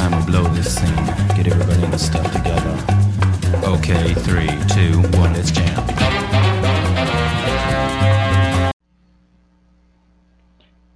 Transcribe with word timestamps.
time 0.00 0.18
to 0.18 0.26
blow 0.30 0.44
this 0.54 0.76
scene. 0.76 1.04
Get 1.36 1.46
everybody 1.46 1.84
in 1.84 1.90
the 1.90 1.98
stuff 1.98 2.24
together. 2.32 2.74
Okay, 3.74 4.14
three, 4.26 4.48
two, 4.74 4.96
one, 5.18 5.34
let's 5.34 5.50
jam. 5.50 5.84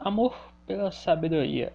Amor 0.01 0.34
pela 0.66 0.91
sabedoria, 0.91 1.73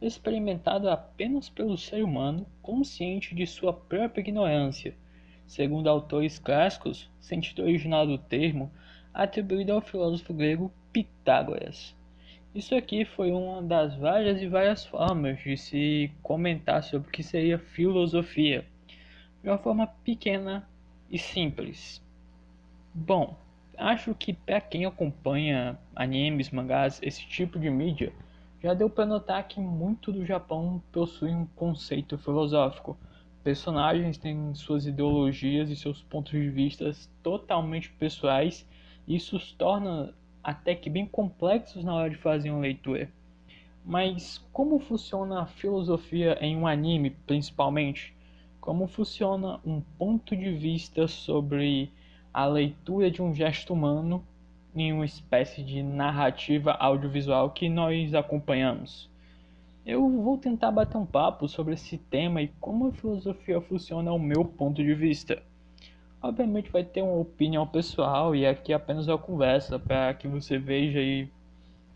experimentado 0.00 0.88
apenas 0.88 1.50
pelo 1.50 1.76
ser 1.76 2.02
humano 2.02 2.46
consciente 2.62 3.34
de 3.34 3.46
sua 3.46 3.74
própria 3.74 4.22
ignorância. 4.22 4.94
Segundo 5.46 5.90
autores 5.90 6.38
clássicos, 6.38 7.10
sentido 7.20 7.62
original 7.62 8.06
do 8.06 8.16
termo 8.16 8.70
atribuído 9.12 9.72
ao 9.72 9.82
filósofo 9.82 10.32
grego 10.32 10.72
Pitágoras. 10.92 11.94
Isso 12.52 12.74
aqui 12.74 13.04
foi 13.04 13.30
uma 13.30 13.62
das 13.62 13.94
várias 13.94 14.42
e 14.42 14.48
várias 14.48 14.84
formas 14.84 15.38
de 15.40 15.56
se 15.56 16.10
comentar 16.20 16.82
sobre 16.82 17.08
o 17.08 17.12
que 17.12 17.22
seria 17.22 17.60
filosofia, 17.60 18.66
de 19.40 19.48
uma 19.48 19.58
forma 19.58 19.86
pequena 19.86 20.68
e 21.08 21.16
simples. 21.16 22.02
Bom, 22.92 23.36
acho 23.78 24.12
que 24.16 24.32
para 24.32 24.60
quem 24.60 24.84
acompanha 24.84 25.78
animes, 25.94 26.50
mangás, 26.50 26.98
esse 27.04 27.24
tipo 27.24 27.56
de 27.56 27.70
mídia, 27.70 28.12
já 28.60 28.74
deu 28.74 28.90
para 28.90 29.06
notar 29.06 29.46
que 29.46 29.60
muito 29.60 30.10
do 30.10 30.26
Japão 30.26 30.82
possui 30.90 31.30
um 31.30 31.46
conceito 31.54 32.18
filosófico. 32.18 32.98
Personagens 33.44 34.18
têm 34.18 34.52
suas 34.56 34.86
ideologias 34.86 35.70
e 35.70 35.76
seus 35.76 36.02
pontos 36.02 36.32
de 36.32 36.50
vista 36.50 36.90
totalmente 37.22 37.90
pessoais, 37.92 38.68
e 39.06 39.14
isso 39.14 39.36
os 39.36 39.52
torna 39.52 40.12
até 40.42 40.74
que 40.74 40.90
bem 40.90 41.06
complexos 41.06 41.84
na 41.84 41.94
hora 41.94 42.10
de 42.10 42.16
fazer 42.16 42.50
uma 42.50 42.60
leitura. 42.60 43.10
Mas 43.84 44.38
como 44.52 44.78
funciona 44.78 45.42
a 45.42 45.46
filosofia 45.46 46.38
em 46.40 46.56
um 46.56 46.66
anime, 46.66 47.10
principalmente? 47.26 48.14
Como 48.60 48.86
funciona 48.86 49.58
um 49.64 49.80
ponto 49.98 50.36
de 50.36 50.52
vista 50.52 51.08
sobre 51.08 51.90
a 52.32 52.46
leitura 52.46 53.10
de 53.10 53.22
um 53.22 53.34
gesto 53.34 53.72
humano 53.72 54.24
em 54.74 54.92
uma 54.92 55.04
espécie 55.04 55.62
de 55.62 55.82
narrativa 55.82 56.72
audiovisual 56.72 57.50
que 57.50 57.68
nós 57.68 58.14
acompanhamos? 58.14 59.10
Eu 59.84 60.08
vou 60.22 60.36
tentar 60.36 60.70
bater 60.70 60.98
um 60.98 61.06
papo 61.06 61.48
sobre 61.48 61.72
esse 61.74 61.96
tema 61.96 62.42
e 62.42 62.48
como 62.60 62.88
a 62.88 62.92
filosofia 62.92 63.60
funciona 63.62 64.10
ao 64.10 64.18
meu 64.18 64.44
ponto 64.44 64.84
de 64.84 64.94
vista. 64.94 65.42
Obviamente 66.22 66.70
vai 66.70 66.84
ter 66.84 67.00
uma 67.00 67.18
opinião 67.18 67.66
pessoal 67.66 68.36
e 68.36 68.46
aqui 68.46 68.74
apenas 68.74 69.08
uma 69.08 69.16
conversa 69.16 69.78
para 69.78 70.12
que 70.12 70.28
você 70.28 70.58
veja 70.58 71.00
e, 71.00 71.26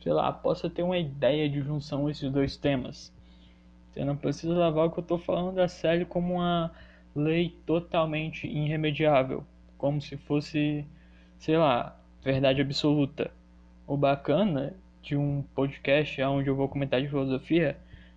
sei 0.02 0.12
lá, 0.14 0.32
possa 0.32 0.70
ter 0.70 0.82
uma 0.82 0.96
ideia 0.96 1.46
de 1.48 1.60
junção 1.60 2.08
esses 2.08 2.32
dois 2.32 2.56
temas. 2.56 3.12
Você 3.92 4.02
não 4.02 4.16
precisa 4.16 4.54
levar 4.54 4.84
o 4.84 4.90
que 4.90 4.98
eu 4.98 5.02
estou 5.02 5.18
falando 5.18 5.58
a 5.58 5.68
sério 5.68 6.06
como 6.06 6.36
uma 6.36 6.72
lei 7.14 7.54
totalmente 7.66 8.46
irremediável, 8.46 9.44
como 9.76 10.00
se 10.00 10.16
fosse, 10.16 10.86
sei 11.38 11.58
lá, 11.58 11.94
verdade 12.22 12.62
absoluta. 12.62 13.30
O 13.86 13.94
bacana 13.94 14.74
de 15.02 15.16
um 15.18 15.42
podcast 15.54 16.20
onde 16.22 16.48
eu 16.48 16.56
vou 16.56 16.66
comentar 16.66 17.00
de 17.00 17.08
filosofia 17.08 17.76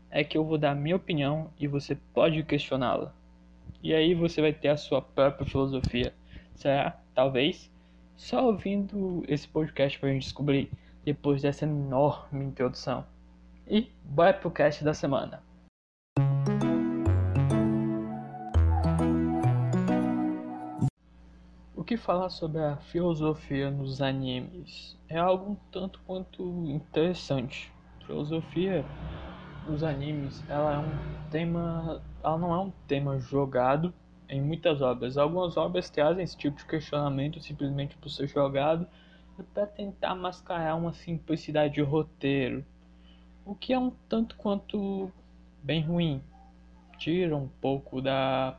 é 0.10 0.24
que 0.24 0.38
eu 0.38 0.46
vou 0.46 0.58
dar 0.58 0.74
minha 0.74 0.96
opinião 0.96 1.50
e 1.60 1.68
você 1.68 1.98
pode 2.14 2.42
questioná-la. 2.44 3.14
E 3.84 3.94
aí 3.94 4.16
você 4.16 4.42
vai 4.42 4.54
ter 4.54 4.70
a 4.70 4.78
sua 4.78 5.02
própria 5.02 5.46
filosofia. 5.46 6.14
Será? 6.56 7.00
Talvez. 7.14 7.72
Só 8.16 8.48
ouvindo 8.48 9.24
esse 9.28 9.48
podcast 9.48 10.00
pra 10.00 10.10
gente 10.10 10.24
descobrir 10.24 10.72
depois 11.06 11.44
dessa 11.44 11.66
enorme 11.66 12.46
introdução. 12.46 13.06
E 13.68 13.92
bora 14.04 14.34
pro 14.34 14.50
cast 14.50 14.84
da 14.84 14.94
semana. 14.94 15.44
O 21.76 21.84
que 21.84 21.96
falar 21.96 22.30
sobre 22.30 22.60
a 22.62 22.76
filosofia 22.78 23.70
nos 23.70 24.02
animes? 24.02 24.98
É 25.08 25.18
algo 25.18 25.52
um 25.52 25.56
tanto 25.72 26.02
quanto 26.06 26.44
interessante. 26.68 27.72
Filosofia 28.06 28.84
nos 29.68 29.84
animes, 29.84 30.44
ela 30.50 30.74
é 30.74 30.78
um 30.80 31.30
tema 31.30 32.02
ela 32.24 32.38
não 32.38 32.54
é 32.54 32.60
um 32.60 32.72
tema 32.88 33.20
jogado 33.20 33.94
em 34.30 34.42
muitas 34.42 34.82
obras. 34.82 35.18
Algumas 35.18 35.58
obras 35.58 35.90
trazem 35.90 36.24
esse 36.24 36.38
tipo 36.38 36.58
de 36.58 36.66
questionamento 36.66 37.40
simplesmente 37.42 37.96
por 37.98 38.10
ser 38.10 38.28
jogado 38.28 38.88
para 39.54 39.68
tentar 39.68 40.16
mascarar 40.16 40.76
uma 40.76 40.94
simplicidade 40.94 41.76
de 41.76 41.82
roteiro, 41.82 42.66
o 43.46 43.54
que 43.54 43.72
é 43.72 43.80
um 43.80 43.92
tanto 44.10 44.36
quanto 44.36 45.12
bem 45.62 45.82
ruim. 45.82 46.22
Tira 46.98 47.36
um 47.36 47.48
pouco 47.62 48.02
da 48.02 48.58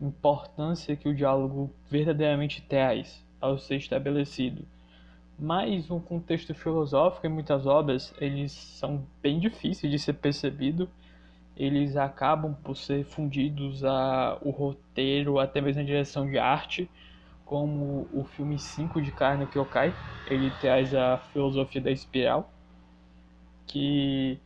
importância 0.00 0.96
que 0.96 1.08
o 1.08 1.14
diálogo 1.14 1.70
verdadeiramente 1.88 2.62
traz 2.62 3.24
ao 3.40 3.58
ser 3.58 3.76
estabelecido. 3.76 4.66
Mas 5.38 5.88
no 5.88 6.00
contexto 6.00 6.52
filosófico, 6.52 7.26
em 7.26 7.30
muitas 7.30 7.64
obras, 7.64 8.12
eles 8.20 8.50
são 8.50 9.06
bem 9.22 9.38
difíceis 9.38 9.90
de 9.90 9.98
ser 9.98 10.14
percebido 10.14 10.90
eles 11.58 11.96
acabam 11.96 12.54
por 12.62 12.76
ser 12.76 13.04
fundidos 13.04 13.84
a 13.84 14.38
o 14.42 14.50
roteiro, 14.50 15.40
até 15.40 15.60
mesmo 15.60 15.82
a 15.82 15.84
direção 15.84 16.30
de 16.30 16.38
arte, 16.38 16.88
como 17.44 18.06
o 18.12 18.22
filme 18.22 18.58
5 18.58 19.02
de 19.02 19.10
Karno 19.10 19.46
Kyokai, 19.48 19.92
ele 20.28 20.52
traz 20.60 20.94
a 20.94 21.18
filosofia 21.32 21.80
da 21.80 21.90
espiral, 21.90 22.52
que, 23.66 24.38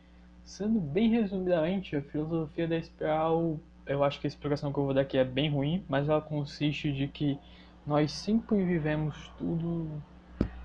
sendo 0.43 0.79
bem 0.79 1.09
resumidamente, 1.09 1.95
a 1.95 2.01
filosofia 2.01 2.67
da 2.67 2.77
espiral, 2.77 3.59
eu 3.85 4.03
acho 4.03 4.19
que 4.19 4.25
a 4.25 4.29
explicação 4.29 4.73
que 4.73 4.79
eu 4.79 4.85
vou 4.85 4.93
dar 4.93 5.01
aqui 5.01 5.17
é 5.17 5.23
bem 5.23 5.51
ruim, 5.51 5.83
mas 5.87 6.09
ela 6.09 6.21
consiste 6.21 6.91
de 6.91 7.07
que 7.07 7.37
nós 7.85 8.11
sempre 8.11 8.63
vivemos 8.63 9.29
tudo, 9.37 10.01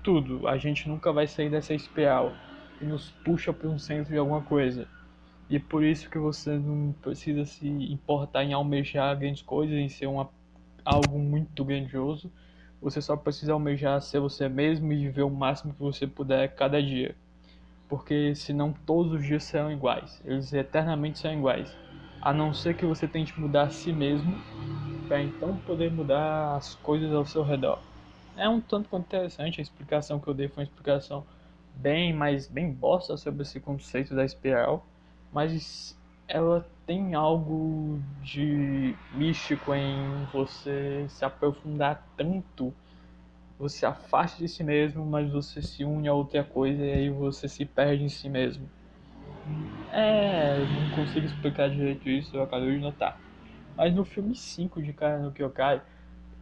tudo, 0.01 0.47
a 0.47 0.57
gente 0.57 0.89
nunca 0.89 1.13
vai 1.13 1.27
sair 1.27 1.51
dessa 1.51 1.75
espiral 1.75 2.33
e 2.81 2.85
nos 2.85 3.11
puxa 3.23 3.53
para 3.53 3.69
um 3.69 3.77
centro 3.77 4.11
de 4.11 4.17
alguma 4.17 4.41
coisa 4.41 4.87
e 5.49 5.55
é 5.55 5.59
por 5.59 5.83
isso 5.83 6.09
que 6.09 6.19
você 6.19 6.59
não 6.59 6.93
precisa 7.01 7.43
se 7.43 7.67
importar 7.67 8.43
em 8.43 8.53
almejar 8.53 9.17
grandes 9.17 9.41
coisas, 9.41 9.75
em 9.75 9.89
ser 9.89 10.05
uma, 10.05 10.29
algo 10.85 11.17
muito 11.17 11.65
grandioso. 11.65 12.31
Você 12.79 13.01
só 13.01 13.17
precisa 13.17 13.53
almejar 13.53 13.99
ser 13.99 14.19
você 14.19 14.47
mesmo 14.47 14.93
e 14.93 14.97
viver 14.97 15.23
o 15.23 15.29
máximo 15.29 15.73
que 15.73 15.79
você 15.79 16.05
puder 16.05 16.53
cada 16.53 16.81
dia. 16.81 17.15
Porque 17.87 18.35
senão 18.35 18.71
todos 18.85 19.13
os 19.13 19.25
dias 19.25 19.43
serão 19.43 19.71
iguais. 19.71 20.21
Eles 20.23 20.53
eternamente 20.53 21.17
serão 21.17 21.39
iguais. 21.39 21.75
A 22.21 22.31
não 22.31 22.53
ser 22.53 22.75
que 22.75 22.85
você 22.85 23.07
tente 23.07 23.37
mudar 23.39 23.63
a 23.63 23.69
si 23.71 23.91
mesmo 23.91 24.37
para 25.07 25.23
então 25.23 25.57
poder 25.65 25.91
mudar 25.91 26.57
as 26.57 26.75
coisas 26.75 27.11
ao 27.11 27.25
seu 27.25 27.41
redor. 27.41 27.79
É 28.37 28.47
um 28.47 28.61
tanto 28.61 28.87
quanto 28.87 29.05
interessante 29.05 29.59
a 29.59 29.63
explicação 29.63 30.19
que 30.19 30.27
eu 30.27 30.33
dei 30.35 30.47
foi 30.47 30.63
uma 30.63 30.69
explicação 30.69 31.25
bem, 31.73 32.13
mais 32.13 32.47
bem 32.47 32.71
bosta 32.71 33.17
sobre 33.17 33.41
esse 33.41 33.59
conceito 33.59 34.13
da 34.13 34.23
espiral 34.23 34.85
mas 35.31 35.97
ela 36.27 36.65
tem 36.85 37.15
algo 37.15 37.99
de 38.21 38.95
místico 39.13 39.73
em 39.73 40.25
você 40.31 41.05
se 41.09 41.25
aprofundar 41.25 42.03
tanto. 42.15 42.73
Você 43.57 43.85
afasta 43.85 44.37
de 44.37 44.47
si 44.47 44.63
mesmo, 44.63 45.05
mas 45.05 45.29
você 45.31 45.61
se 45.61 45.83
une 45.83 46.07
a 46.07 46.13
outra 46.13 46.43
coisa 46.43 46.83
e 46.83 46.91
aí 46.91 47.09
você 47.09 47.47
se 47.47 47.65
perde 47.65 48.03
em 48.03 48.09
si 48.09 48.29
mesmo. 48.29 48.69
É, 49.91 50.57
não 50.59 50.95
consigo 50.95 51.25
explicar 51.25 51.69
direito 51.69 52.07
isso, 52.07 52.37
eu 52.37 52.43
acabei 52.43 52.71
de 52.71 52.79
notar. 52.79 53.19
Mas 53.75 53.93
no 53.93 54.05
filme 54.05 54.35
5 54.35 54.81
de 54.81 54.93
Kara 54.93 55.19
no 55.19 55.31
Kyokai, 55.31 55.81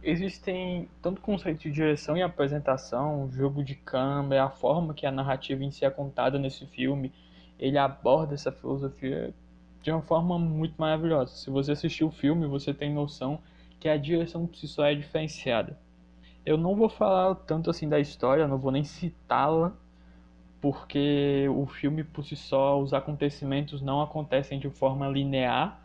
existem 0.02 0.88
tanto 1.02 1.20
conceitos 1.20 1.62
de 1.62 1.70
direção 1.70 2.16
e 2.16 2.22
apresentação, 2.22 3.30
jogo 3.32 3.64
de 3.64 3.74
câmera, 3.74 4.44
a 4.44 4.50
forma 4.50 4.94
que 4.94 5.06
a 5.06 5.10
narrativa 5.10 5.64
em 5.64 5.70
si 5.70 5.84
é 5.84 5.90
contada 5.90 6.38
nesse 6.38 6.66
filme, 6.66 7.12
ele 7.58 7.78
aborda 7.78 8.34
essa 8.34 8.52
filosofia 8.52 9.34
de 9.82 9.90
uma 9.90 10.02
forma 10.02 10.38
muito 10.38 10.74
maravilhosa. 10.76 11.34
Se 11.34 11.50
você 11.50 11.72
assistir 11.72 12.04
o 12.04 12.10
filme, 12.10 12.46
você 12.46 12.72
tem 12.74 12.92
noção 12.92 13.40
que 13.80 13.88
a 13.88 13.96
direção 13.96 14.46
por 14.46 14.56
si 14.56 14.68
só 14.68 14.84
é 14.84 14.94
diferenciada. 14.94 15.78
Eu 16.44 16.56
não 16.56 16.74
vou 16.74 16.88
falar 16.88 17.34
tanto 17.34 17.70
assim 17.70 17.88
da 17.88 18.00
história, 18.00 18.48
não 18.48 18.58
vou 18.58 18.72
nem 18.72 18.84
citá-la, 18.84 19.72
porque 20.60 21.46
o 21.54 21.66
filme 21.66 22.02
por 22.02 22.24
si 22.24 22.36
só, 22.36 22.80
os 22.80 22.92
acontecimentos 22.92 23.80
não 23.80 24.02
acontecem 24.02 24.58
de 24.58 24.68
forma 24.70 25.08
linear, 25.08 25.80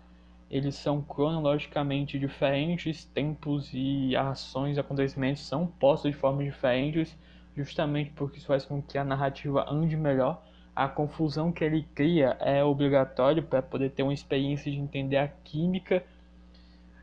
eles 0.50 0.76
são 0.76 1.02
cronologicamente 1.02 2.18
diferentes, 2.20 3.06
tempos 3.06 3.72
e 3.74 4.16
ações, 4.16 4.78
acontecimentos 4.78 5.46
são 5.46 5.66
postos 5.66 6.12
de 6.12 6.18
formas 6.18 6.46
diferentes, 6.46 7.18
justamente 7.56 8.12
porque 8.12 8.38
isso 8.38 8.48
faz 8.48 8.66
com 8.66 8.82
que 8.82 8.98
a 8.98 9.04
narrativa 9.04 9.66
ande 9.70 9.96
melhor 9.96 10.44
a 10.76 10.88
confusão 10.88 11.52
que 11.52 11.64
ele 11.64 11.84
cria 11.96 12.38
é 12.40 12.64
obrigatório 12.64 13.44
para 13.44 13.62
poder 13.62 13.92
ter 13.92 14.04
uma 14.04 14.14
experiência 14.14 14.72
de 14.72 14.78
entender 14.78 15.18
a 15.18 15.28
química 15.28 16.04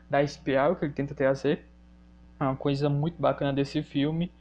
da 0.09 0.21
espiral 0.21 0.75
que 0.75 0.85
ele 0.85 0.93
tenta 0.93 1.15
trazer. 1.15 1.65
É 2.39 2.43
uma 2.43 2.55
coisa 2.55 2.89
muito 2.89 3.21
bacana 3.21 3.53
desse 3.53 3.81
filme, 3.83 4.31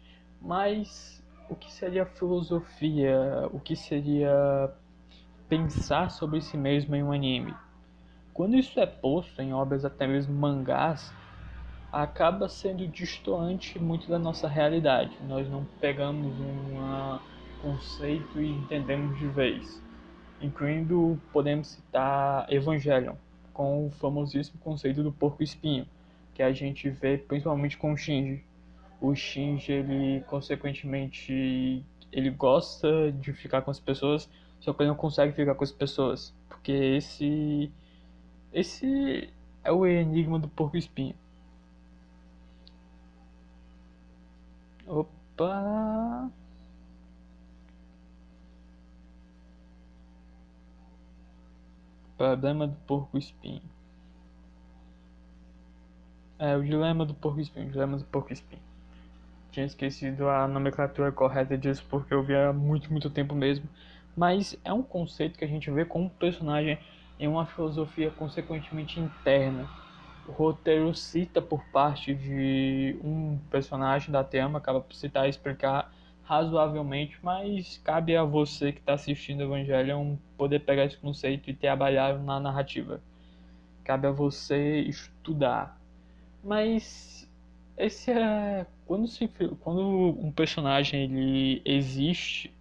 mas 0.41 1.23
o 1.49 1.55
que 1.55 1.71
seria 1.73 2.06
filosofia? 2.06 3.49
O 3.53 3.61
que 3.61 3.77
seria 3.77 4.73
pensar 5.49 6.11
sobre 6.11 6.41
si 6.41 6.56
mesmo 6.56 6.94
em 6.97 7.03
um 7.03 7.12
anime? 7.12 7.55
quando 8.41 8.56
isso 8.56 8.81
é 8.81 8.87
posto 8.87 9.43
em 9.43 9.53
obras 9.53 9.85
até 9.85 10.06
mesmo 10.06 10.35
mangás, 10.35 11.12
acaba 11.93 12.49
sendo 12.49 12.88
distoante 12.88 13.79
muito 13.79 14.09
da 14.09 14.19
nossa 14.19 14.49
realidade. 14.49 15.15
Nós 15.21 15.47
não 15.50 15.67
pegamos 15.79 16.41
um 16.41 16.79
conceito 17.62 18.41
e 18.41 18.51
entendemos 18.51 19.19
de 19.19 19.27
vez. 19.27 19.83
Incluindo, 20.41 21.21
podemos 21.33 21.69
citar 21.69 22.51
Evangelion, 22.53 23.15
com 23.53 23.87
o 23.87 23.91
famosíssimo 23.91 24.59
conceito 24.61 25.03
do 25.03 25.12
porco 25.12 25.43
espinho, 25.43 25.87
que 26.35 26.43
a 26.43 26.53
gente 26.53 26.89
vê 26.89 27.19
principalmente 27.19 27.77
com 27.77 27.93
o 27.93 27.97
Shinji. 27.97 28.45
O 29.01 29.15
Shinji, 29.15 29.73
ele 29.73 30.21
consequentemente, 30.27 31.85
ele 32.11 32.31
gosta 32.31 33.12
de 33.12 33.33
ficar 33.33 33.62
com 33.62 33.71
as 33.71 33.81
pessoas, 33.81 34.29
só 34.61 34.73
que 34.73 34.83
ele 34.83 34.89
não 34.89 34.97
consegue 34.97 35.33
ficar 35.33 35.55
com 35.55 35.65
as 35.65 35.73
pessoas, 35.73 36.35
porque 36.49 36.73
esse 36.73 37.71
esse 38.53 39.31
é 39.62 39.71
o 39.71 39.87
enigma 39.87 40.39
do 40.39 40.49
porco 40.49 40.77
espinho. 40.77 41.15
Opa! 44.87 46.31
Problema 52.20 52.67
do 52.67 52.76
porco 52.87 53.17
espinho. 53.17 53.62
É, 56.38 56.55
o 56.55 56.62
dilema 56.62 57.06
do 57.06 57.14
porco 57.14 57.40
espinho, 57.40 57.69
o 57.69 57.70
dilema 57.70 57.96
do 57.96 58.05
porco 58.05 58.31
espinho. 58.31 58.61
Tinha 59.50 59.64
esquecido 59.64 60.28
a 60.28 60.46
nomenclatura 60.46 61.11
correta 61.11 61.56
disso 61.56 61.82
porque 61.88 62.12
eu 62.12 62.22
vi 62.22 62.37
há 62.37 62.52
muito, 62.52 62.93
muito 62.93 63.08
tempo 63.08 63.34
mesmo. 63.34 63.67
Mas 64.14 64.55
é 64.62 64.70
um 64.70 64.82
conceito 64.82 65.38
que 65.38 65.46
a 65.46 65.49
gente 65.49 65.70
vê 65.70 65.87
como 65.87 66.11
personagem 66.11 66.78
em 67.19 67.26
uma 67.26 67.46
filosofia 67.46 68.11
consequentemente 68.11 69.00
interna. 69.00 69.66
O 70.28 70.32
roteiro 70.32 70.94
cita 70.94 71.40
por 71.40 71.64
parte 71.73 72.14
de 72.14 72.99
um 73.02 73.38
personagem 73.50 74.11
da 74.11 74.23
tema, 74.23 74.58
acaba 74.58 74.82
por 74.82 74.94
citar 74.94 75.25
e 75.26 75.31
explicar 75.31 75.90
razoavelmente, 76.31 77.19
mas 77.25 77.79
cabe 77.82 78.15
a 78.17 78.23
você 78.23 78.71
que 78.71 78.79
está 78.79 78.93
assistindo 78.93 79.43
Evangelion 79.43 80.15
poder 80.38 80.61
pegar 80.61 80.85
esse 80.85 80.97
conceito 80.97 81.50
e 81.50 81.55
trabalhar 81.55 82.21
na 82.21 82.38
narrativa. 82.38 83.03
Cabe 83.82 84.06
a 84.06 84.12
você 84.12 84.79
estudar. 84.82 85.77
Mas 86.44 87.29
esse 87.77 88.12
é 88.12 88.65
quando 88.87 89.09
se 89.09 89.29
quando 89.59 89.81
um 90.21 90.31
personagem 90.31 91.03
ele 91.03 91.62
existe 91.65 92.55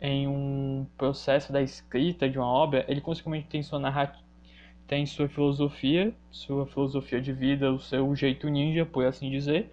em 0.00 0.28
um 0.28 0.86
processo 0.96 1.52
da 1.52 1.60
escrita 1.60 2.28
de 2.28 2.38
uma 2.38 2.46
obra, 2.46 2.84
ele 2.86 3.00
consequentemente 3.00 3.48
tem 3.48 3.64
sua 3.64 3.80
narrativa, 3.80 4.22
tem 4.86 5.04
sua 5.06 5.28
filosofia, 5.28 6.14
sua 6.30 6.64
filosofia 6.66 7.20
de 7.20 7.32
vida, 7.32 7.72
o 7.72 7.80
seu 7.80 8.14
jeito 8.14 8.48
ninja, 8.48 8.86
por 8.86 9.04
assim 9.04 9.28
dizer. 9.28 9.72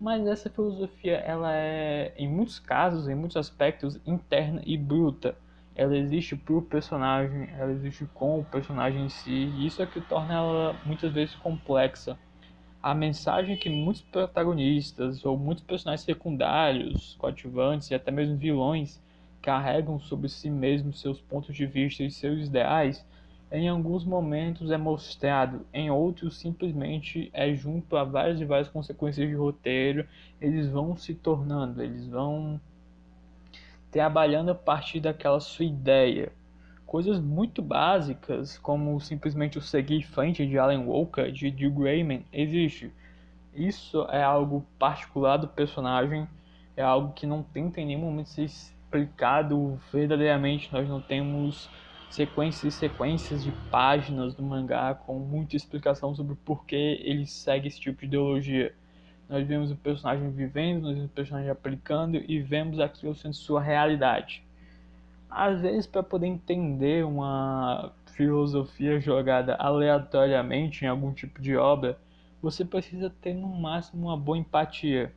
Mas 0.00 0.26
essa 0.26 0.48
filosofia, 0.48 1.16
ela 1.16 1.52
é, 1.54 2.14
em 2.16 2.26
muitos 2.26 2.58
casos, 2.58 3.06
em 3.06 3.14
muitos 3.14 3.36
aspectos, 3.36 4.00
interna 4.06 4.62
e 4.64 4.78
bruta. 4.78 5.36
Ela 5.74 5.94
existe 5.94 6.34
pro 6.34 6.62
personagem, 6.62 7.50
ela 7.58 7.70
existe 7.70 8.06
com 8.14 8.40
o 8.40 8.44
personagem 8.44 9.04
em 9.04 9.08
si, 9.10 9.30
e 9.30 9.66
isso 9.66 9.82
é 9.82 9.86
que 9.86 10.00
torna 10.00 10.34
ela 10.34 10.80
muitas 10.86 11.12
vezes 11.12 11.34
complexa. 11.34 12.18
A 12.82 12.94
mensagem 12.94 13.58
que 13.58 13.68
muitos 13.68 14.00
protagonistas 14.00 15.22
ou 15.26 15.36
muitos 15.36 15.64
personagens 15.64 16.04
secundários, 16.04 17.14
coadjuvantes 17.18 17.90
e 17.90 17.94
até 17.94 18.10
mesmo 18.10 18.38
vilões 18.38 19.02
carregam 19.42 20.00
sobre 20.00 20.30
si 20.30 20.48
mesmos 20.48 20.98
seus 20.98 21.20
pontos 21.20 21.54
de 21.54 21.66
vista 21.66 22.02
e 22.02 22.10
seus 22.10 22.46
ideais, 22.46 23.04
em 23.50 23.68
alguns 23.68 24.04
momentos 24.04 24.70
é 24.70 24.76
mostrado, 24.76 25.66
em 25.74 25.90
outros 25.90 26.38
simplesmente 26.38 27.30
é 27.32 27.52
junto 27.54 27.96
a 27.96 28.04
várias 28.04 28.40
e 28.40 28.44
várias 28.44 28.68
consequências 28.68 29.28
de 29.28 29.34
roteiro, 29.34 30.06
eles 30.40 30.68
vão 30.68 30.96
se 30.96 31.14
tornando, 31.14 31.82
eles 31.82 32.06
vão 32.06 32.60
trabalhando 33.90 34.50
a 34.50 34.54
partir 34.54 35.00
daquela 35.00 35.40
sua 35.40 35.64
ideia. 35.64 36.32
Coisas 36.86 37.18
muito 37.18 37.60
básicas, 37.60 38.56
como 38.58 39.00
simplesmente 39.00 39.58
o 39.58 39.62
seguir 39.62 40.02
frente 40.02 40.46
de 40.46 40.58
Alan 40.58 40.84
Walker, 40.84 41.30
de 41.32 41.50
Jill 41.50 41.72
Grayman, 41.72 42.24
existe. 42.32 42.92
Isso 43.52 44.06
é 44.10 44.22
algo 44.22 44.64
particular 44.78 45.36
do 45.36 45.48
personagem, 45.48 46.28
é 46.76 46.82
algo 46.82 47.12
que 47.12 47.26
não 47.26 47.42
tenta 47.42 47.80
em 47.80 47.86
nenhum 47.86 48.02
momento 48.02 48.28
ser 48.28 48.44
explicado 48.44 49.78
verdadeiramente. 49.92 50.72
Nós 50.72 50.88
não 50.88 51.00
temos 51.00 51.68
sequências 52.10 52.74
e 52.74 52.76
sequências 52.76 53.44
de 53.44 53.52
páginas 53.70 54.34
do 54.34 54.42
mangá 54.42 54.94
com 54.94 55.18
muita 55.20 55.54
explicação 55.54 56.12
sobre 56.14 56.34
por 56.34 56.64
que 56.66 57.00
ele 57.04 57.24
segue 57.24 57.68
esse 57.68 57.80
tipo 57.80 58.00
de 58.00 58.06
ideologia. 58.06 58.74
Nós 59.28 59.46
vemos 59.46 59.70
o 59.70 59.76
personagem 59.76 60.28
vivendo, 60.30 60.82
nós 60.82 60.94
vemos 60.94 61.08
o 61.08 61.14
personagem 61.14 61.48
aplicando 61.48 62.16
e 62.16 62.40
vemos 62.40 62.80
aquilo 62.80 63.14
sendo 63.14 63.34
sua 63.34 63.62
realidade. 63.62 64.42
Às 65.30 65.60
vezes, 65.60 65.86
para 65.86 66.02
poder 66.02 66.26
entender 66.26 67.04
uma 67.04 67.92
filosofia 68.06 68.98
jogada 68.98 69.54
aleatoriamente 69.54 70.84
em 70.84 70.88
algum 70.88 71.12
tipo 71.12 71.40
de 71.40 71.56
obra, 71.56 71.96
você 72.42 72.64
precisa 72.64 73.08
ter 73.22 73.34
no 73.34 73.46
máximo 73.46 74.08
uma 74.08 74.16
boa 74.16 74.36
empatia, 74.36 75.14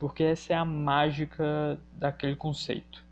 porque 0.00 0.24
essa 0.24 0.52
é 0.52 0.56
a 0.56 0.64
mágica 0.64 1.78
daquele 1.96 2.34
conceito 2.34 3.03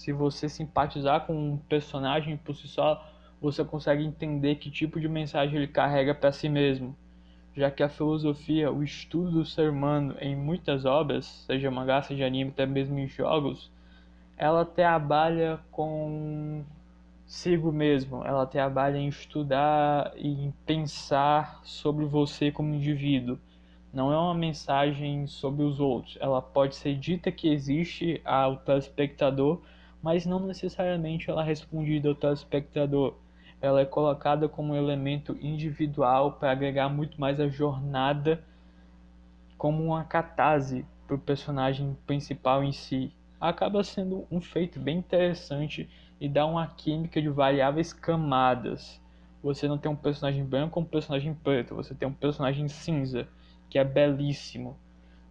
se 0.00 0.12
você 0.12 0.48
simpatizar 0.48 1.26
com 1.26 1.34
um 1.34 1.58
personagem 1.58 2.34
por 2.34 2.56
si 2.56 2.66
só, 2.66 3.06
você 3.38 3.62
consegue 3.62 4.02
entender 4.02 4.54
que 4.54 4.70
tipo 4.70 4.98
de 4.98 5.06
mensagem 5.06 5.56
ele 5.56 5.68
carrega 5.68 6.14
para 6.14 6.32
si 6.32 6.48
mesmo. 6.48 6.96
Já 7.54 7.70
que 7.70 7.82
a 7.82 7.88
filosofia, 7.88 8.72
o 8.72 8.82
estudo 8.82 9.30
do 9.30 9.44
ser 9.44 9.68
humano 9.68 10.16
em 10.18 10.34
muitas 10.34 10.86
obras, 10.86 11.26
seja 11.46 11.70
mangá, 11.70 12.00
seja 12.00 12.24
anime, 12.24 12.48
até 12.48 12.64
mesmo 12.64 12.98
em 12.98 13.06
jogos, 13.08 13.70
ela 14.38 14.64
trabalha 14.64 15.60
com 15.70 16.64
sigo 17.26 17.70
mesmo, 17.70 18.24
ela 18.24 18.46
trabalha 18.46 18.96
em 18.96 19.06
estudar 19.06 20.14
e 20.16 20.28
em 20.28 20.50
pensar 20.64 21.60
sobre 21.62 22.06
você 22.06 22.50
como 22.50 22.74
indivíduo. 22.74 23.38
Não 23.92 24.10
é 24.10 24.16
uma 24.16 24.34
mensagem 24.34 25.26
sobre 25.26 25.62
os 25.62 25.78
outros. 25.78 26.16
Ela 26.22 26.40
pode 26.40 26.74
ser 26.74 26.94
dita 26.94 27.30
que 27.30 27.52
existe 27.52 28.18
ao 28.24 28.56
telespectador, 28.56 29.60
mas 30.02 30.24
não 30.24 30.40
necessariamente 30.40 31.30
ela 31.30 31.42
é 31.42 31.46
respondida 31.46 32.08
ao 32.08 32.14
telespectador. 32.14 33.14
Ela 33.60 33.82
é 33.82 33.84
colocada 33.84 34.48
como 34.48 34.72
um 34.72 34.76
elemento 34.76 35.36
individual 35.40 36.32
para 36.32 36.50
agregar 36.50 36.88
muito 36.88 37.20
mais 37.20 37.38
a 37.38 37.48
jornada 37.48 38.42
como 39.58 39.84
uma 39.84 40.04
catarse 40.04 40.86
para 41.06 41.16
o 41.16 41.18
personagem 41.18 41.94
principal 42.06 42.64
em 42.64 42.72
si. 42.72 43.12
Acaba 43.38 43.84
sendo 43.84 44.26
um 44.30 44.40
feito 44.40 44.80
bem 44.80 44.98
interessante 44.98 45.88
e 46.18 46.28
dá 46.28 46.46
uma 46.46 46.66
química 46.66 47.20
de 47.20 47.28
variáveis 47.28 47.92
camadas. 47.92 49.00
Você 49.42 49.68
não 49.68 49.76
tem 49.76 49.90
um 49.90 49.96
personagem 49.96 50.44
branco 50.44 50.78
ou 50.78 50.84
um 50.84 50.88
personagem 50.88 51.34
preto, 51.34 51.74
você 51.74 51.94
tem 51.94 52.08
um 52.08 52.12
personagem 52.12 52.68
cinza, 52.68 53.28
que 53.68 53.78
é 53.78 53.84
belíssimo. 53.84 54.78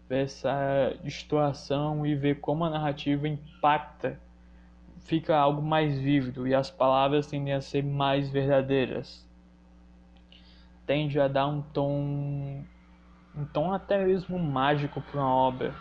Ver 0.08 0.26
essa 0.26 0.96
distorção 1.04 2.06
e 2.06 2.16
ver 2.16 2.40
como 2.40 2.66
a 2.66 2.70
narrativa 2.70 3.28
impacta 3.28 4.20
fica 5.06 5.36
algo 5.36 5.62
mais 5.62 5.98
vívido 5.98 6.48
e 6.48 6.54
as 6.54 6.70
palavras 6.70 7.28
tendem 7.28 7.54
a 7.54 7.62
ser 7.62 7.84
mais 7.84 8.30
verdadeiras. 8.30 9.26
Tende 10.86 11.20
a 11.20 11.28
dar 11.28 11.48
um 11.48 11.62
tom, 11.62 12.64
um 13.36 13.46
tom 13.54 13.72
até 13.72 14.04
mesmo 14.06 14.40
mágico 14.40 15.02
para 15.02 15.20
uma 15.20 15.34
obra, 15.34 15.74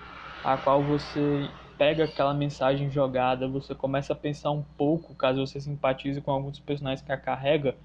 a 0.44 0.56
qual 0.56 0.82
você 0.82 1.48
pega 1.78 2.04
aquela 2.04 2.34
mensagem 2.34 2.90
jogada, 2.90 3.46
você 3.48 3.74
começa 3.74 4.12
a 4.12 4.16
pensar 4.16 4.50
um 4.50 4.62
pouco, 4.76 5.14
caso 5.14 5.46
você 5.46 5.60
simpatize 5.60 6.20
com 6.20 6.32
alguns 6.32 6.58
personagens 6.58 7.02
que 7.02 7.12
a 7.12 7.16
carrega, 7.16 7.76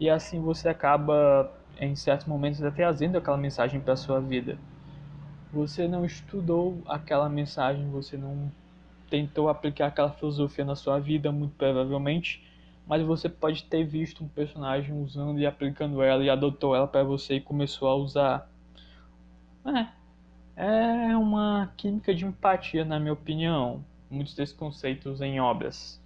e 0.00 0.10
assim 0.10 0.40
você 0.40 0.68
acaba 0.68 1.50
em 1.78 1.94
certos 1.94 2.26
momentos 2.26 2.62
até 2.62 2.82
trazendo 2.82 3.16
aquela 3.16 3.36
mensagem 3.36 3.80
para 3.80 3.96
sua 3.96 4.20
vida. 4.20 4.58
Você 5.52 5.86
não 5.86 6.04
estudou 6.04 6.82
aquela 6.86 7.28
mensagem, 7.28 7.88
você 7.88 8.16
não 8.16 8.50
tentou 9.08 9.48
aplicar 9.48 9.86
aquela 9.86 10.10
filosofia 10.10 10.64
na 10.64 10.76
sua 10.76 10.98
vida, 10.98 11.32
muito 11.32 11.54
provavelmente, 11.56 12.44
mas 12.86 13.02
você 13.02 13.28
pode 13.28 13.64
ter 13.64 13.84
visto 13.84 14.22
um 14.22 14.28
personagem 14.28 14.94
usando 15.02 15.38
e 15.40 15.46
aplicando 15.46 16.02
ela 16.02 16.22
e 16.22 16.30
adotou 16.30 16.74
ela 16.74 16.86
para 16.86 17.02
você 17.02 17.36
e 17.36 17.40
começou 17.40 17.88
a 17.88 17.94
usar. 17.96 18.50
É, 20.56 21.10
é 21.10 21.16
uma 21.16 21.72
química 21.76 22.14
de 22.14 22.24
empatia, 22.24 22.84
na 22.84 23.00
minha 23.00 23.12
opinião, 23.12 23.84
muitos 24.10 24.34
desses 24.34 24.54
conceitos 24.54 25.20
em 25.20 25.40
obras. 25.40 26.00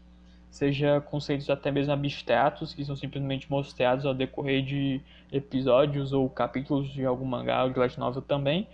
Seja 0.51 1.01
conceitos 1.01 1.49
até 1.49 1.71
mesmo 1.71 1.93
abstratos, 1.93 2.75
que 2.75 2.85
são 2.85 2.97
simplesmente 2.97 3.49
mostrados 3.49 4.05
ao 4.05 4.13
decorrer 4.13 4.65
de 4.65 5.01
episódios 5.31 6.13
ou 6.13 6.29
capítulos 6.29 6.89
de 6.89 7.05
algum 7.05 7.25
mangá 7.25 7.63
ou 7.63 7.71
de 7.71 7.79
light 7.79 7.97
novel 7.99 8.23
também, 8.23 8.67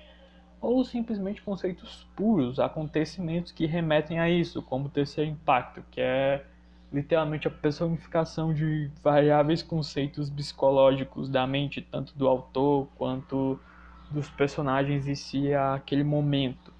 ou 0.66 0.84
simplesmente 0.84 1.40
conceitos 1.42 2.08
puros, 2.16 2.58
acontecimentos 2.58 3.52
que 3.52 3.66
remetem 3.66 4.18
a 4.18 4.28
isso, 4.28 4.60
como 4.60 4.86
o 4.86 4.88
terceiro 4.88 5.30
impacto, 5.30 5.80
que 5.92 6.00
é 6.00 6.44
literalmente 6.92 7.46
a 7.46 7.50
personificação 7.52 8.52
de 8.52 8.90
variáveis 9.00 9.62
conceitos 9.62 10.28
psicológicos 10.28 11.28
da 11.28 11.46
mente, 11.46 11.80
tanto 11.80 12.18
do 12.18 12.26
autor 12.26 12.88
quanto 12.96 13.60
dos 14.10 14.28
personagens 14.30 15.06
em 15.06 15.14
si 15.14 15.54
àquele 15.54 16.02
momento. 16.02 16.72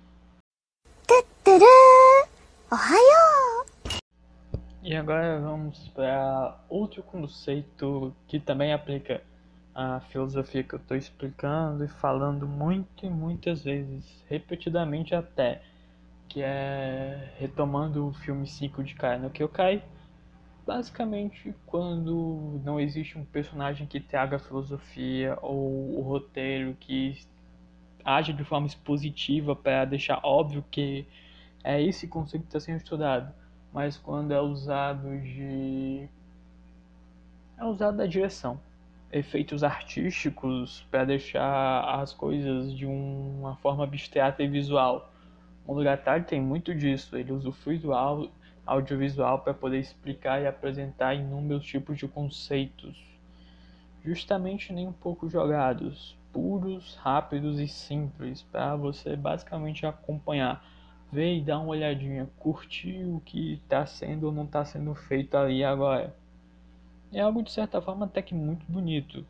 E 4.83 4.97
agora 4.97 5.41
vamos 5.41 5.89
para 5.95 6.59
outro 6.69 7.05
conceito 7.05 8.13
que 8.27 8.41
também 8.41 8.73
aplica 8.73 9.23
a 9.79 10.01
filosofia 10.01 10.65
que 10.65 10.75
eu 10.75 10.79
estou 10.79 10.97
explicando 10.97 11.85
e 11.85 11.89
falando 11.89 12.49
muito 12.49 13.05
e 13.05 13.11
muitas 13.11 13.63
vezes, 13.63 14.25
repetidamente 14.27 15.15
até, 15.15 15.61
que 16.27 16.41
é 16.41 17.31
retomando 17.39 18.07
o 18.09 18.13
filme 18.15 18.47
5 18.47 18.83
de 18.83 18.95
Kai 18.95 19.19
no 19.19 19.29
Kyokai, 19.29 19.85
basicamente 20.67 21.55
quando 21.67 22.59
não 22.65 22.81
existe 22.81 23.19
um 23.19 23.25
personagem 23.27 23.87
que 23.87 24.01
traga 24.01 24.39
filosofia 24.39 25.39
ou 25.43 25.99
o 25.99 26.01
roteiro 26.01 26.75
que 26.81 27.19
age 28.03 28.33
de 28.33 28.45
forma 28.45 28.67
expositiva 28.67 29.55
para 29.55 29.85
deixar 29.85 30.21
óbvio 30.25 30.65
que 30.71 31.07
é 31.63 31.83
esse 31.83 32.09
conceito 32.09 32.45
que 32.45 32.49
está 32.49 32.61
sendo 32.61 32.79
estudado 32.79 33.33
mas 33.73 33.97
quando 33.99 34.33
é 34.33 34.41
usado 34.41 35.21
de 35.21 36.09
é 37.59 37.65
usado 37.65 37.99
da 37.99 38.07
direção 38.07 38.59
efeitos 39.19 39.63
artísticos 39.63 40.87
para 40.91 41.05
deixar 41.05 42.01
as 42.01 42.13
coisas 42.13 42.73
de 42.73 42.87
uma 42.87 43.57
forma 43.57 43.85
abstrata 43.85 44.43
e 44.43 44.49
visual 44.49 45.13
o 45.67 45.75
Muratari 45.75 46.25
tem 46.25 46.41
muito 46.41 46.75
disso 46.75 47.17
ele 47.17 47.33
usa 47.33 47.49
o 47.49 47.53
visual 47.53 48.29
audiovisual 48.65 49.41
para 49.41 49.55
poder 49.55 49.79
explicar 49.79 50.41
e 50.41 50.47
apresentar 50.47 51.15
inúmeros 51.15 51.65
tipos 51.65 51.99
de 51.99 52.07
conceitos 52.07 52.97
justamente 54.05 54.73
nem 54.73 54.87
um 54.87 54.93
pouco 54.93 55.29
jogados 55.29 56.17
puros 56.33 56.97
rápidos 56.97 57.59
e 57.59 57.67
simples 57.67 58.43
para 58.43 58.77
você 58.77 59.17
basicamente 59.17 59.87
acompanhar 59.87 60.63
ver 61.11 61.37
e 61.37 61.41
dar 61.41 61.59
uma 61.61 61.69
olhadinha, 61.69 62.29
curtir 62.39 63.05
o 63.05 63.21
que 63.25 63.55
está 63.55 63.87
sendo 63.87 64.27
ou 64.27 64.33
não 64.33 64.45
está 64.45 64.65
sendo 64.65 64.95
feito 64.95 65.37
ali 65.37 65.65
agora. 65.65 66.15
É 67.17 67.23
algo 67.23 67.43
de 67.43 67.51
certa 67.51 67.81
forma 67.81 68.05
até 68.05 68.21
que 68.21 68.35
muito 68.35 68.67
bonito. 68.69 69.25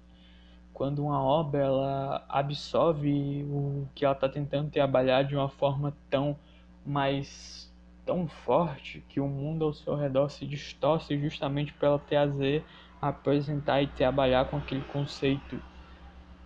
Quando 0.74 1.04
uma 1.04 1.22
obra 1.22 1.60
ela 1.60 2.26
absorve 2.28 3.44
o 3.44 3.86
que 3.94 4.04
ela 4.04 4.12
está 4.12 4.28
tentando 4.28 4.70
trabalhar 4.70 5.22
de 5.22 5.36
uma 5.36 5.48
forma 5.48 5.96
tão 6.10 6.36
mais 6.84 7.72
tão 8.04 8.26
forte 8.26 9.04
que 9.08 9.20
o 9.20 9.28
mundo 9.28 9.64
ao 9.64 9.72
seu 9.72 9.94
redor 9.94 10.28
se 10.30 10.44
distorce 10.44 11.16
justamente 11.18 11.72
para 11.72 11.88
ela 11.88 11.98
trazer, 12.00 12.64
apresentar 13.00 13.82
e 13.82 13.86
trabalhar 13.86 14.46
com 14.50 14.56
aquele 14.56 14.82
conceito 14.86 15.60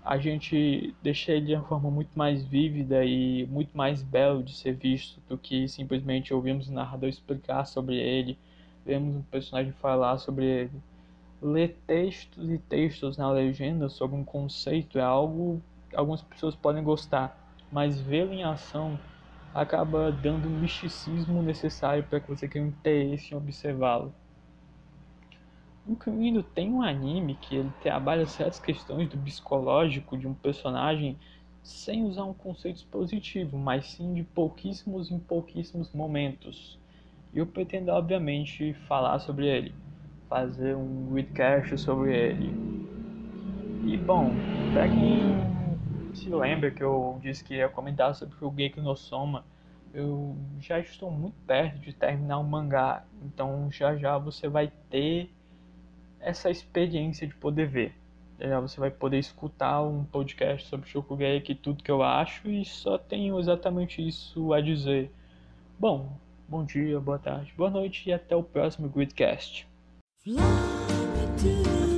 a 0.04 0.18
gente 0.18 0.94
deixa 1.02 1.32
ele 1.32 1.46
de 1.46 1.54
uma 1.54 1.64
forma 1.64 1.90
muito 1.90 2.10
mais 2.14 2.44
vívida 2.44 3.02
e 3.04 3.46
muito 3.46 3.76
mais 3.76 4.02
belo 4.02 4.42
de 4.42 4.54
ser 4.54 4.74
visto 4.74 5.20
do 5.28 5.38
que 5.38 5.68
simplesmente 5.68 6.34
ouvimos 6.34 6.68
o 6.68 6.72
narrador 6.72 7.08
explicar 7.08 7.64
sobre 7.66 7.96
ele, 7.96 8.38
vemos 8.84 9.16
um 9.16 9.22
personagem 9.22 9.72
falar 9.72 10.18
sobre 10.18 10.44
ele. 10.44 10.82
Ler 11.42 11.78
textos 11.86 12.50
e 12.50 12.58
textos 12.58 13.16
na 13.16 13.30
legenda 13.30 13.88
sobre 13.88 14.14
um 14.14 14.24
conceito 14.24 14.98
é 14.98 15.02
algo 15.02 15.62
que 15.88 15.96
algumas 15.96 16.20
pessoas 16.20 16.54
podem 16.54 16.84
gostar, 16.84 17.34
mas 17.72 17.98
vê-lo 17.98 18.32
em 18.32 18.44
ação 18.44 19.00
acaba 19.54 20.12
dando 20.12 20.46
o 20.46 20.50
misticismo 20.50 21.42
necessário 21.42 22.04
para 22.04 22.20
que 22.20 22.28
você 22.28 22.46
tenha 22.46 22.66
interesse 22.66 23.32
em 23.32 23.36
observá-lo. 23.38 24.14
Incluindo, 25.86 26.42
tem 26.42 26.70
um 26.70 26.82
anime 26.82 27.34
que 27.34 27.56
ele 27.56 27.70
trabalha 27.80 28.26
certas 28.26 28.60
questões 28.60 29.08
do 29.08 29.16
psicológico 29.16 30.18
de 30.18 30.26
um 30.28 30.34
personagem 30.34 31.18
sem 31.62 32.04
usar 32.04 32.24
um 32.24 32.34
conceito 32.34 32.84
positivo, 32.86 33.56
mas 33.56 33.86
sim 33.86 34.12
de 34.12 34.22
pouquíssimos 34.22 35.10
em 35.10 35.18
pouquíssimos 35.18 35.90
momentos. 35.92 36.78
E 37.32 37.38
eu 37.38 37.46
pretendo, 37.46 37.90
obviamente, 37.92 38.74
falar 38.86 39.18
sobre 39.20 39.46
ele, 39.46 39.74
fazer 40.30 40.76
um 40.76 41.12
readcast 41.12 41.76
sobre 41.76 42.16
ele. 42.16 42.54
E 43.84 43.96
bom, 43.96 44.30
pra 44.72 44.88
quem 44.88 46.14
se 46.14 46.30
lembra 46.30 46.70
que 46.70 46.84
eu 46.84 47.18
disse 47.20 47.42
que 47.42 47.54
ia 47.54 47.68
comentar 47.68 48.14
sobre 48.14 48.36
o 48.40 48.54
Geiko 48.56 48.80
no 48.80 48.96
Soma, 48.96 49.44
eu 49.92 50.36
já 50.60 50.78
estou 50.78 51.10
muito 51.10 51.34
perto 51.48 51.80
de 51.80 51.92
terminar 51.92 52.38
o 52.38 52.44
mangá, 52.44 53.02
então 53.24 53.68
já 53.72 53.96
já 53.96 54.16
você 54.18 54.48
vai 54.48 54.72
ter 54.88 55.28
essa 56.20 56.48
experiência 56.48 57.26
de 57.26 57.34
poder 57.34 57.66
ver. 57.66 57.94
Você 58.62 58.78
vai 58.78 58.90
poder 58.90 59.18
escutar 59.18 59.82
um 59.82 60.04
podcast 60.04 60.68
sobre 60.68 60.88
Shokugeki, 60.88 61.56
tudo 61.56 61.82
que 61.82 61.90
eu 61.90 62.02
acho, 62.02 62.48
e 62.48 62.64
só 62.64 62.96
tenho 62.96 63.38
exatamente 63.38 64.06
isso 64.06 64.52
a 64.52 64.60
dizer. 64.60 65.10
Bom, 65.78 66.12
bom 66.48 66.64
dia, 66.64 67.00
boa 67.00 67.18
tarde, 67.18 67.52
boa 67.56 67.68
noite 67.68 68.08
e 68.08 68.12
até 68.12 68.36
o 68.36 68.42
próximo 68.42 68.88
Gridcast. 68.88 69.69
Love 70.32 71.16
me 71.16 71.42
too. 71.42 71.89